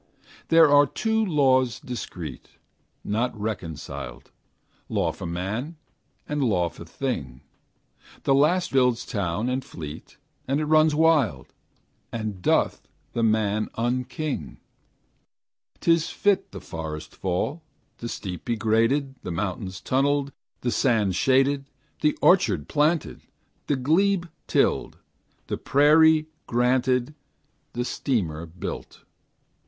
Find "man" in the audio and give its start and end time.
5.27-5.75, 13.21-13.69